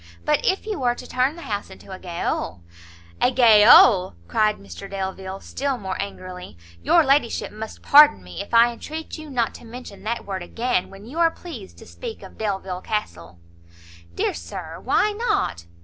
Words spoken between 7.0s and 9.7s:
ladyship must pardon me if I entreat you not to